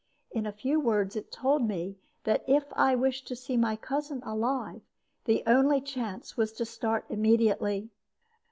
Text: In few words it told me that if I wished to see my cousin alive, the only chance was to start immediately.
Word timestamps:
In 0.31 0.51
few 0.51 0.79
words 0.79 1.15
it 1.15 1.31
told 1.31 1.61
me 1.61 1.95
that 2.23 2.43
if 2.47 2.63
I 2.73 2.95
wished 2.95 3.27
to 3.27 3.35
see 3.35 3.55
my 3.55 3.75
cousin 3.75 4.23
alive, 4.23 4.81
the 5.25 5.43
only 5.45 5.79
chance 5.79 6.35
was 6.35 6.51
to 6.53 6.65
start 6.65 7.05
immediately. 7.07 7.91